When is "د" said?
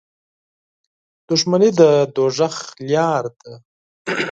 1.79-1.81